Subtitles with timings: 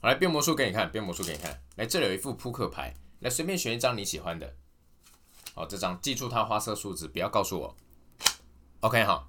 [0.00, 1.62] 好，来变魔术给你看，变魔术给你看。
[1.76, 4.54] 来，这里有一副扑克牌，来随便选一张你喜欢的。
[5.54, 7.76] 好，这张记住它花色数字，不要告诉我。
[8.80, 9.28] OK，好，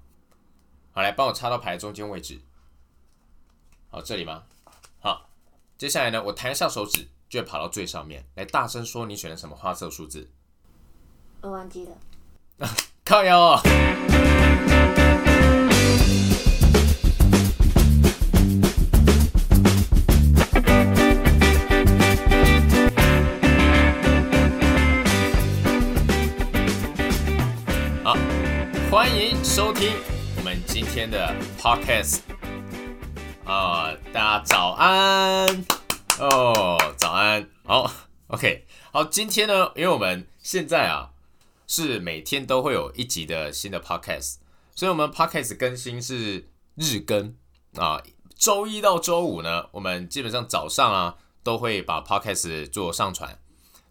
[0.92, 2.40] 好，来帮我插到牌中间位置。
[3.90, 4.44] 好，这里吗？
[5.00, 5.28] 好，
[5.76, 8.24] 接下来呢，我弹一下手指，就会跑到最上面。
[8.36, 10.30] 来，大声说你选的什么花色数字？
[11.42, 11.98] 我忘记了。
[13.04, 14.71] 靠腰哦。
[28.04, 28.16] 好，
[28.90, 29.92] 欢迎收听
[30.36, 32.18] 我们今天的 podcast
[33.44, 35.64] 啊、大家早安。
[36.18, 37.48] 哦，早安。
[37.64, 37.88] 好
[38.26, 41.10] ，OK，好，今天呢，因为我们现在啊
[41.68, 44.38] 是每天都会有一集的新的 podcast，
[44.74, 47.36] 所以我们 podcast 更新是日更。
[47.76, 48.02] 啊，
[48.34, 53.38] 周一到周五呢，我们基本上早上啊都会把 podcast 做上传，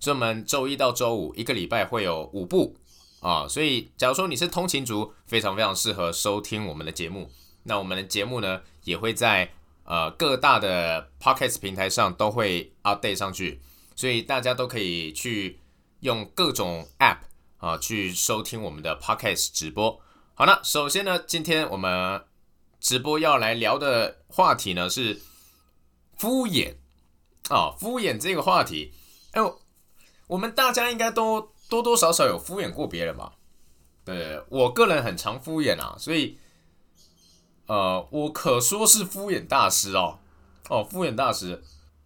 [0.01, 2.75] 所以我们周一到周五一个礼拜会有五部
[3.21, 7.31] 啊，所以假如说你是通勤族，非常非常适合收听我们的节目。
[7.63, 13.61] 那我们的节目呢，也会在呃各大的 podcast 平台上都会 update 上去，
[13.95, 15.59] 所以大家都可以去
[15.99, 17.19] 用各种 app
[17.57, 20.01] 啊去收听我们的 podcast 直播。
[20.33, 22.23] 好，那首先呢，今天我们
[22.79, 25.21] 直播要来聊的话题呢是
[26.17, 26.73] 敷衍
[27.49, 28.91] 啊，敷衍这个话题，
[29.33, 29.61] 哎呦，
[30.25, 33.31] 我们大家应该都多多少少有敷衍过别人吧？
[34.03, 36.37] 对我个人很常敷衍啊，所以
[37.67, 40.19] 呃，我可说是敷衍大师哦。
[40.67, 41.63] 哦，敷衍大师，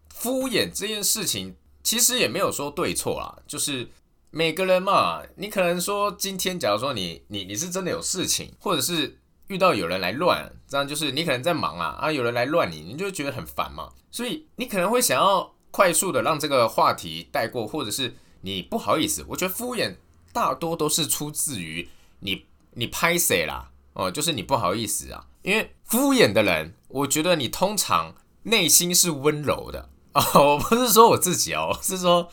[0.09, 3.89] 敷衍这件事情其实也没有说对错啦，就是
[4.29, 19.25] 每个人嘛，你可能说今天，假如说你你你是真的有事情，或者是遇到有人来乱，这样就是你可能在忙啊啊，有人来乱你，你就觉得很烦嘛，所以你可能会想要快速的让这个话题带过，或者是你不好意思。
[19.29, 19.95] 我觉得敷衍
[20.31, 32.29] 大多都是出自于你你拍谁啦，哦，就是你不好意思啊，因为敷衍的人，我觉得你通常内心是温柔的啊、 我不是说我自己哦，是说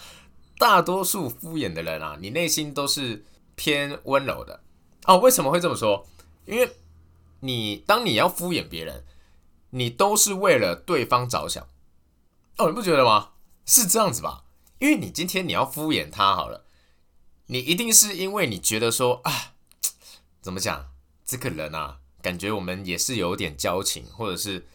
[0.58, 4.60] 大多数敷衍的人啊，你内心都是偏温柔的
[5.06, 5.16] 哦。
[5.16, 6.06] 为什么会这么说？
[6.44, 6.76] 因为
[7.40, 9.02] 你当你要敷衍别人，
[9.70, 11.66] 你都是为了对方着想
[12.58, 13.30] 哦，你不觉得吗？
[13.64, 14.44] 是这样子吧？
[14.82, 16.66] 因为你今天你要敷衍他好了，
[17.46, 19.52] 你一定是因为你觉得说啊，
[20.40, 20.90] 怎么讲，
[21.24, 24.66] 这个人啊，感觉我们也是有点交情，或者是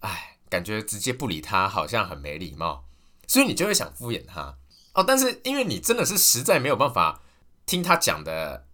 [0.00, 0.32] 哎。
[0.48, 2.84] 感觉直接不理他好像很没礼貌，
[3.26, 4.56] 所以你就会想敷衍他
[4.94, 5.02] 哦。
[5.02, 7.20] 但是因为你真的是实在没有办法
[7.66, 8.64] 听他讲的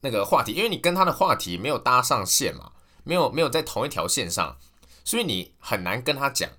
[0.00, 2.72] 那个话题，因为你跟他的话题没有搭上线嘛，
[3.04, 4.58] 没有没有在同一条线上，
[5.04, 6.50] 所以你很难跟他讲。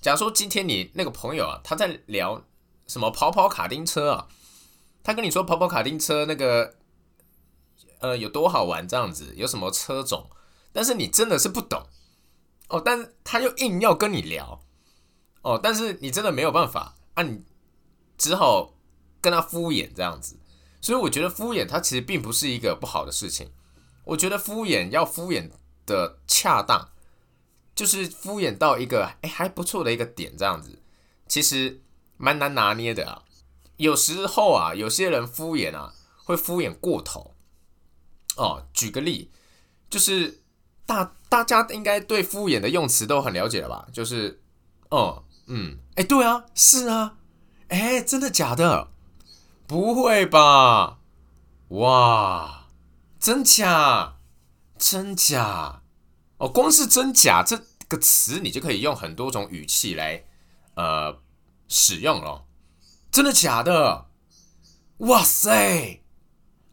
[0.00, 2.44] 假如说今天你那个朋友啊，他在聊
[2.86, 4.28] 什么跑跑卡丁车啊，
[5.02, 6.74] 他跟你说跑跑卡丁车那个
[8.00, 10.28] 呃有多好玩这样子，有什么车种，
[10.72, 11.86] 但是你真的是不懂。
[12.68, 14.62] 哦，但他又硬要跟你聊，
[15.42, 17.42] 哦，但是你真的没有办法啊，你
[18.16, 18.72] 只好
[19.20, 20.38] 跟他敷衍这样子。
[20.80, 23.52] 所以我觉得敷衍它其实并不是一个不好的事情。
[24.04, 25.50] 我觉得敷衍要敷衍
[25.86, 26.88] 的恰当，
[27.74, 30.80] 就是敷衍到一个哎还不错的一个点这样子，
[31.28, 31.80] 其实
[32.22, 33.22] 蛮难拿捏的啊。
[33.76, 35.92] 有时候啊，有些人敷衍啊
[36.24, 37.34] 会敷衍过头。
[38.36, 39.30] 哦，举个例，
[39.90, 40.38] 就是。
[40.84, 43.86] 大大家应该对敷衍的用词都很了解了吧？
[43.92, 44.42] 就是，
[44.90, 47.16] 哦，嗯，哎，对啊，是啊，
[47.68, 48.88] 哎，真的假的？
[49.66, 50.98] 不会吧？
[51.68, 52.66] 哇，
[53.18, 54.16] 真假？
[54.76, 55.82] 真假？
[56.38, 60.24] 哦，光是真假这个词，你就可以用很多种语气来
[60.74, 61.16] 呃
[61.72, 62.44] 使用了。
[63.10, 64.06] 真的假的？
[64.98, 66.02] 哇塞！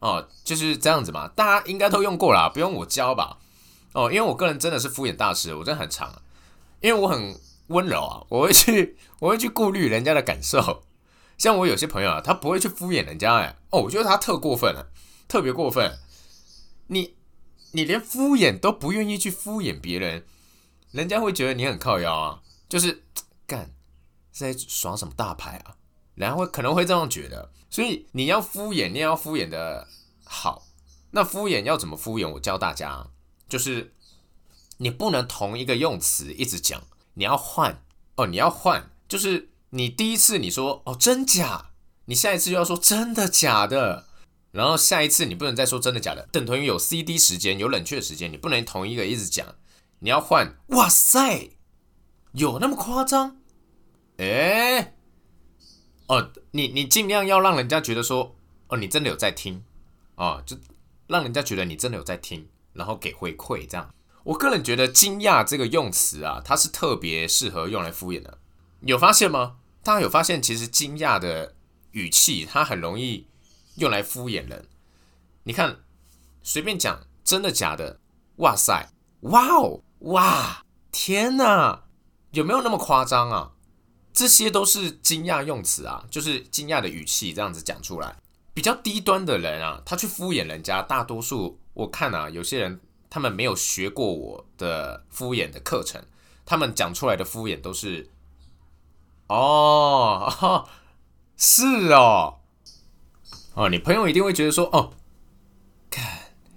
[0.00, 3.38] 哦，就是这样子嘛，大家应该都用过啦，不用我教吧？
[3.94, 6.22] 哦，因为我个人真的是敷衍大师，我真的很长，
[6.80, 10.84] 因为我很温柔啊，我会去， 我会去顾虑人家的感受。
[11.36, 14.90] 像我有些朋友啊，他不会去敷衍人家，哎，哦，我觉得他特过分了，
[15.26, 15.98] 特别过分。
[16.86, 17.16] 你，
[17.72, 20.24] 你连敷衍都不愿意去敷衍别人，
[20.92, 23.04] 人家会觉得你很靠腰啊，就是
[23.46, 23.70] 干
[24.32, 25.76] 在耍什么大牌啊？
[26.14, 29.86] 然后可能会这样觉得，所以你要敷衍，你也要敷衍的
[30.24, 30.66] 好。
[31.12, 32.28] 那敷衍要怎么敷衍？
[32.32, 33.08] 我教大家。
[33.48, 33.94] 就是
[34.76, 36.82] 你不能同一个用词一直讲，
[37.14, 37.82] 你要换
[38.16, 38.90] 哦，你要换。
[39.08, 41.70] 就是你第一次你说哦真假，
[42.04, 44.06] 你下一次就要说真的假的，
[44.52, 49.56] 然后下一次你不能再说真的假的，等同于有 C D 时间，有冷却时间，你不能同一个一直讲，
[49.98, 50.56] 你要换。
[50.68, 51.50] 哇塞，
[52.32, 53.39] 有那么夸张？
[54.20, 54.92] 哎，
[56.06, 58.36] 哦，你你尽量要让人家觉得说，
[58.68, 59.64] 哦，你真的有在听，
[60.16, 60.58] 哦，就
[61.06, 63.94] 让人家觉得你真的有在听，然后给回馈这样。
[64.24, 68.36] 我个人觉得“惊讶”这个用词啊，它是特别适合用来敷衍的。
[68.82, 69.56] 有发现吗？
[69.82, 71.54] 大家有发现，其实“惊讶”的
[71.92, 73.26] 语气，它很容易
[73.76, 74.68] 用来敷衍人。
[75.44, 75.78] 你看，
[76.42, 77.98] 随便讲，真的假的？
[78.36, 78.90] 哇塞，
[79.20, 81.84] 哇哦，哇，天哪，
[82.32, 83.52] 有没有那么夸张啊？
[84.12, 88.16] 这些都是惊讶用词啊，就是惊讶的语气这样子讲出来。
[88.52, 92.80] 比较低端的人啊，他去敷衍人家，大多数我看啊，有些人。
[93.12, 96.00] 他们没有学过我的敷衍的课程，
[96.46, 98.08] 他们讲出来的敷衍都是，
[99.26, 100.68] 哦，
[101.36, 102.38] 是哦，
[103.54, 104.92] 哦，你朋友一定会觉得说，哦，
[105.90, 106.06] 看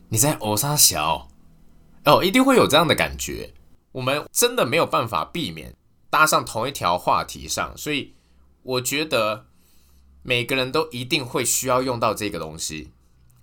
[0.10, 1.28] 你在偶沙小，
[2.06, 3.56] 哦，一定会有这样的感觉。
[3.94, 5.76] 我们真的没有办法避免
[6.14, 8.14] 搭上同一条话题上，所以
[8.62, 9.48] 我觉得
[10.22, 12.92] 每个人都一定会需要用到这个东西，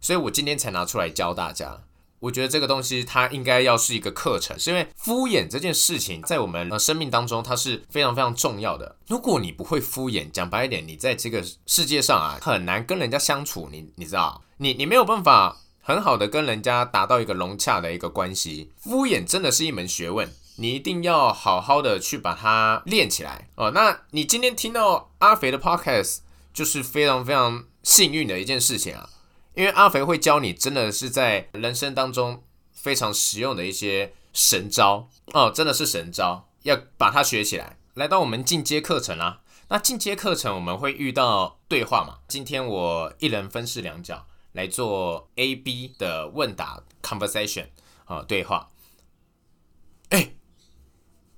[0.00, 1.82] 所以我今天才拿出来教大家。
[2.20, 8.94] 我觉得这个东西它应该要是一个课程，是因为敷衍这件事情在我们生命当中它是非常非常重要的。
[9.08, 13.68] 如果你不会敷衍，讲白一点，你在这个世界上啊很难跟人家相处。
[13.72, 18.70] 你你知道，你你没有办法很好的跟人家达到一个融洽的一个关系。
[18.78, 20.30] 敷衍真的是一门学问，
[20.60, 23.70] 你一定要好好的去把它练起来哦。
[23.70, 26.18] 那你今天听到阿肥的 podcast
[26.52, 29.08] 就是非常非常幸运的一件事情啊。
[29.54, 32.42] 因为阿肥会教你，真的是在人生当中
[32.74, 37.78] 非常实用的一些神招哦，真的是神招，要把它学起来。
[37.94, 42.18] 来到我们进阶课程啦，那进阶课程我们会遇到对话嘛？
[42.28, 47.68] 今天我一人分饰两角来做 A B 的问答 conversation
[48.04, 48.68] 啊，对话。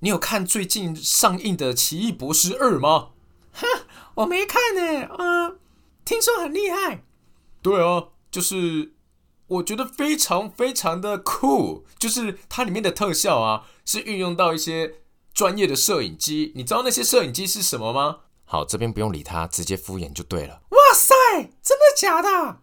[0.03, 3.11] 哎，你有看最近上映的《奇异博士二》吗？
[3.53, 3.65] 哼，
[4.15, 5.55] 我没看呢，啊，
[6.03, 7.05] 听说很厉害。
[7.61, 8.95] 对啊，就是
[9.47, 14.95] 我觉得非常非常的酷，就是它里面的特效啊，是运用到一些
[15.33, 16.51] 专业的摄影机。
[16.53, 18.17] 你知道那些摄影机是什么吗？
[18.43, 20.63] 好，这边不用理他，直接敷衍就对了。
[20.71, 21.15] 哇塞，
[21.61, 22.59] 真的假的？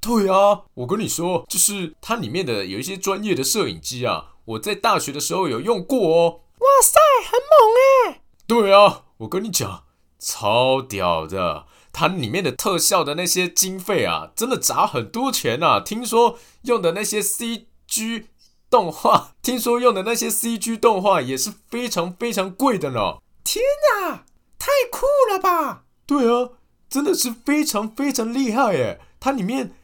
[0.00, 6.40] 对啊，我跟你说，就是它里面的有一些专业的摄影机啊，我在大学的时候有用过哦。
[6.70, 8.22] 哇塞，很猛哎！
[8.46, 9.84] 对啊，我跟你讲，
[10.18, 11.66] 超屌的。
[11.92, 15.80] 它里面的特效的那些经费啊，真的砸很多钱啊！
[15.80, 18.26] 听说用的那些 CG
[18.70, 23.18] 动画，听说用的那些 CG 动画也是非常非常贵的呢。
[23.42, 23.64] 天
[24.00, 24.24] 哪，
[24.56, 25.82] 太酷了吧！
[26.06, 26.50] 对啊，
[26.88, 29.00] 真的是非常非常厉害耶！
[29.18, 29.74] 它里面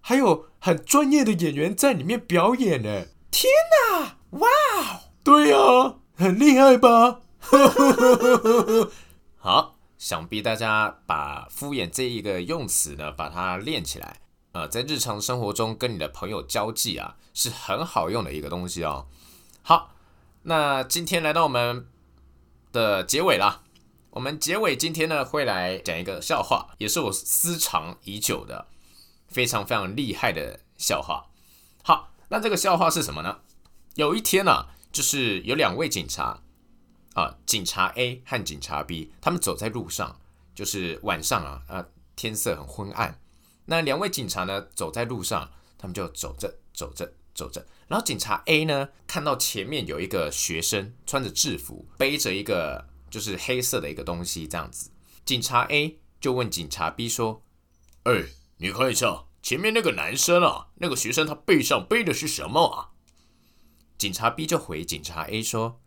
[0.00, 3.06] 还有很专业的演员在里面表演呢。
[3.32, 3.50] 天
[3.90, 4.48] 哪，哇！
[5.24, 7.20] 对啊，很厉害吧？
[9.38, 9.74] 好。
[9.98, 14.20] 想必大家把敷衍这一个用词呢，把它练起来，
[14.52, 19.06] 呃，在日常生活中跟你的朋友交际啊，是很好用的一个东西哦。
[19.62, 19.94] 好，
[20.42, 21.88] 那今天来到我们
[22.72, 23.62] 的结尾了，
[24.10, 28.66] 我们结尾今天呢会来讲一个笑话，也是我私藏已久的
[29.28, 31.24] 非常非常厉害的笑话。
[31.82, 33.38] 好，那这个笑话是什么呢？
[33.94, 36.42] 有一天呢，就是有两位警察。
[37.12, 40.20] 啊，警察 A 和警察 B，他们走在路上，
[40.54, 43.18] 就是晚上啊，啊，天色很昏暗。
[43.64, 47.66] 那两位警察呢，走在路上，他们就走着走着走着。
[47.88, 54.90] 然后警察 A 呢，看到前面有一个学生穿着制服，背着一个就是黑色的一个东西，这样子。
[55.24, 57.42] 警察 A 就问警察 B 说
[58.04, 58.24] ：“哎，
[58.58, 62.92] 你看一下前面那个男生啊，那个学生他背上背的是什么啊？”
[63.98, 65.80] 警察 B 就回警察 A 说。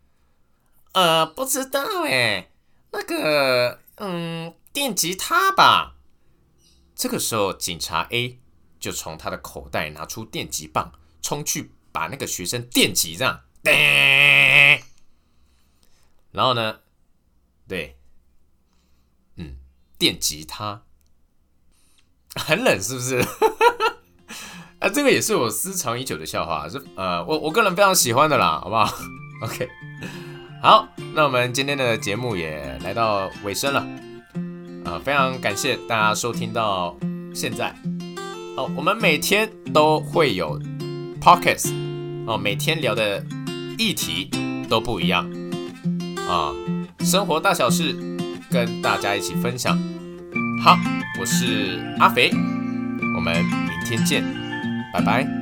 [0.92, 2.50] 呃，不知道哎，
[2.90, 5.94] 那个，嗯，电吉他吧。
[6.96, 8.40] 这个时候，警察 A
[8.80, 13.42] 就从他的口袋拿出电击棒，冲去把那个学生电击，这样，
[16.32, 16.80] 然后呢，
[17.68, 17.96] 对，
[19.36, 19.56] 嗯，
[19.96, 20.82] 电吉他，
[22.34, 23.24] 很冷是不是？
[24.80, 28.90] 啊，这个也是我私藏已久的笑话，是呃，我我个人非常喜欢的啦，好不好
[29.42, 29.68] ？OK。
[30.62, 33.80] 好，那我们今天的节目也来到尾声了，
[34.86, 36.96] 啊，非常感谢大家收听到
[37.34, 37.74] 现在。
[38.56, 40.58] 哦，我们每天都会有
[41.20, 41.70] pockets，
[42.26, 43.22] 哦，每天聊的
[43.76, 44.30] 议题
[44.68, 45.30] 都不一样，
[46.26, 46.52] 啊，
[47.00, 47.94] 生活大小事
[48.50, 49.78] 跟大家一起分享。
[50.64, 50.78] 好，
[51.20, 52.30] 我是阿肥，
[53.14, 54.24] 我们明天见，
[54.92, 55.39] 拜拜。